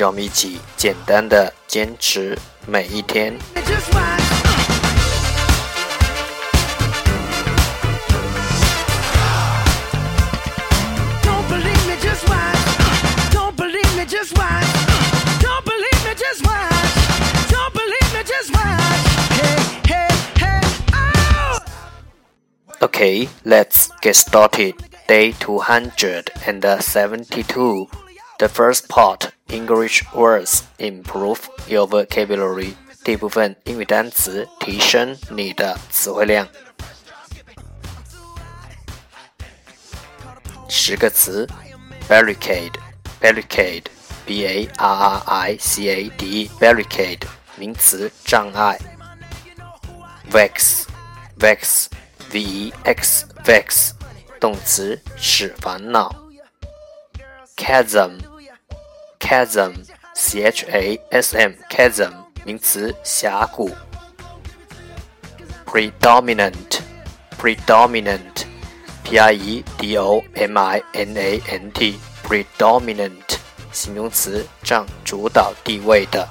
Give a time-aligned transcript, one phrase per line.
[0.00, 3.36] 让我们一起简单的坚持每一天。
[22.96, 24.72] Okay, let's get started.
[25.06, 27.86] Day 272.
[28.40, 32.74] The first part English words improve your vocabulary.
[33.02, 36.48] 第一部分英语单词提升你的词汇量。
[40.68, 41.48] 十个词：
[42.08, 47.22] barricade，barricade，b a r r i c a d e，barricade，
[47.56, 48.76] 名词，障碍。
[50.30, 53.92] vex，vex，v e x，vex，
[54.40, 56.12] 动词，使烦恼。
[57.56, 58.18] chasm。
[59.31, 59.71] Chasm,
[60.13, 62.11] c h a s m, chasm
[62.43, 63.71] 名词，峡谷。
[65.65, 66.81] predominant,
[67.39, 68.43] predominant,
[69.05, 71.97] p r e d o m i n a n t,
[72.27, 73.37] predominant
[73.71, 76.27] 形容词，占主导地位的。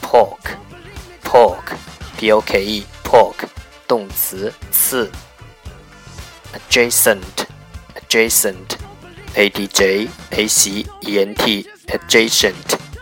[0.00, 0.54] Pork,
[1.24, 1.74] pork,
[2.16, 3.48] P-O-K-E, pork
[3.88, 5.10] 动词，刺。
[6.54, 7.48] adjacent,
[9.34, 11.66] adjacent a d j a c e n t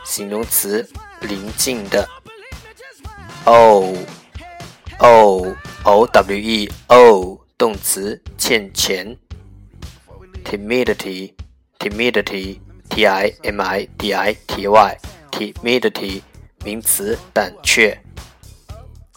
[0.05, 0.89] 形容词，
[1.21, 2.09] 邻近的。
[3.45, 3.95] o
[4.99, 9.17] o o w e o 动词，欠钱。
[10.45, 11.33] timidity
[11.79, 14.99] timidity t i m i d i t y
[15.31, 16.23] timidity
[16.65, 17.99] 名词，胆怯。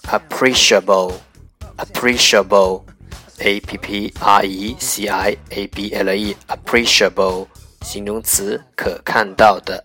[0.04, 1.14] appreciable
[1.78, 2.85] appreciable
[3.40, 7.48] a p p r e c i a b l e appreciable
[7.82, 9.84] 形容词可看到的。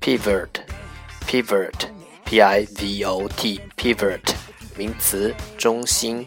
[0.00, 0.48] pivot
[1.26, 1.88] pivot
[2.24, 4.34] p i v o t pivot
[4.76, 6.26] 名词中心。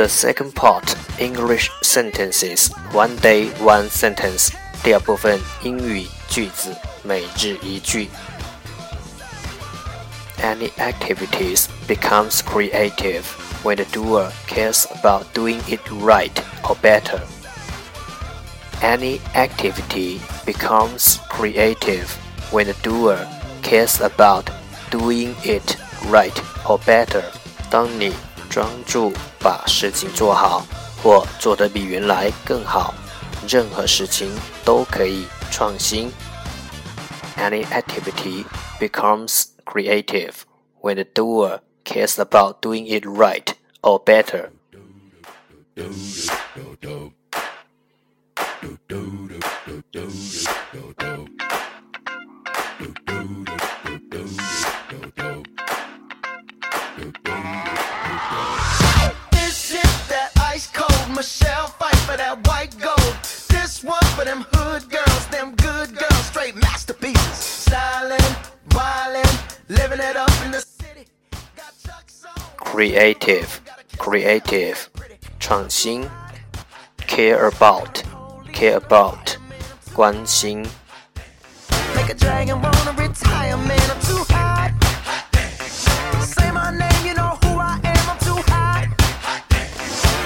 [0.00, 4.50] The second part English sentences one day one sentence
[4.82, 8.08] 第二部分英语句子每日一句。
[10.38, 13.24] Any activities becomes creative
[13.62, 17.22] when the doer cares about doing it right or better.
[18.82, 22.08] Any activity becomes creative
[22.50, 23.26] when the doer
[23.62, 24.50] cares about
[24.90, 25.76] doing it
[26.10, 26.34] right
[26.66, 27.24] or better.
[27.70, 28.12] 当你
[28.50, 30.66] 专注把事情做好，
[31.02, 32.94] 或做得比原来更好。
[33.48, 34.30] 任何事情
[34.64, 36.10] 都可以创新。
[37.36, 38.44] Any activity
[38.80, 40.44] becomes creative
[40.80, 44.50] when the doer cares about doing it right or better.
[64.80, 67.66] them hood girls, them good girls, straight masterpieces.
[67.66, 68.36] Stylin',
[68.70, 71.06] wildin', living it up in the city.
[72.56, 73.60] Creative,
[73.98, 74.88] creative
[75.38, 76.08] 创新，
[77.06, 78.02] care about
[78.52, 79.36] care about
[79.94, 80.66] 关心。
[81.94, 84.72] Make a dragon wanna retire, man, I'm too hot.
[86.20, 88.88] Say my name, you know who I am, I'm too hot.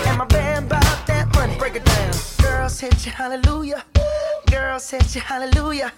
[0.07, 2.13] And my band bought that money, break it down.
[2.43, 3.85] Girls hit you, hallelujah.
[4.51, 5.93] Girls hit you, hallelujah.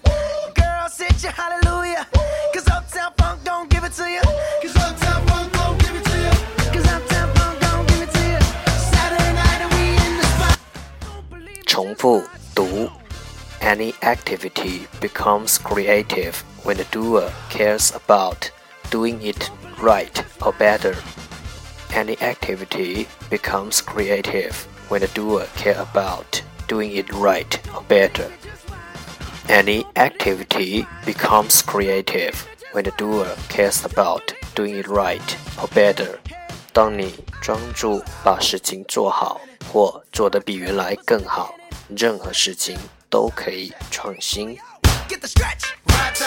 [0.55, 2.07] Girls hit you, hallelujah.
[2.53, 4.23] Cause Uptown Funk don't give it to you.
[4.63, 6.35] Cause Uptown Funk don't give it to you.
[6.73, 8.41] Cause Uptown Funk don't give it to you.
[8.93, 10.59] Saturday night and we in the spot.
[11.67, 12.23] 重复
[12.55, 12.91] 读
[13.63, 18.51] any activity becomes creative when the doer cares about
[18.91, 19.51] doing it
[19.81, 20.97] right or better.
[21.95, 28.31] Any activity becomes creative when the doer cares about doing it right or better.
[29.49, 36.19] Any activity becomes creative when the doer cares about doing it right or better.
[36.73, 37.13] 当你
[37.43, 39.41] 专注把事情做好，
[39.73, 41.55] 或做得比原来更好，
[41.89, 42.79] 任何事情
[43.11, 44.59] 都可以创新。
[45.09, 46.27] That's the